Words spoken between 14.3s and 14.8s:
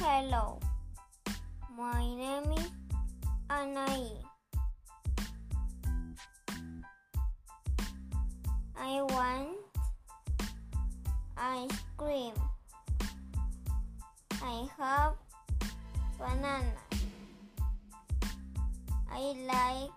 I